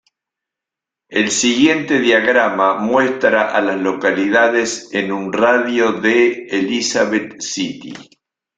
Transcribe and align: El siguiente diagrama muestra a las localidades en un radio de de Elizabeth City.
El 1.09 1.29
siguiente 1.29 1.99
diagrama 1.99 2.79
muestra 2.79 3.51
a 3.51 3.61
las 3.61 3.79
localidades 3.79 4.89
en 4.93 5.11
un 5.11 5.31
radio 5.31 5.91
de 5.93 6.09
de 6.09 6.45
Elizabeth 6.49 7.39
City. 7.39 7.93